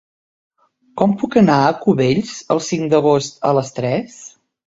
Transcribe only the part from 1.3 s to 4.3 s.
anar a Cubells el cinc d'agost a les tres?